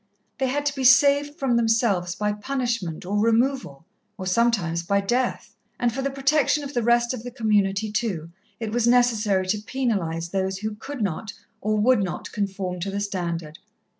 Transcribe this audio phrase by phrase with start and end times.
[0.39, 3.85] They had to be saved from themselves by punishment or removal,
[4.17, 8.31] or sometimes by death; and for the protection of the rest of the community, too,
[8.59, 12.99] it was necessary to penalize those who could not or would not conform to the
[12.99, 13.59] standard.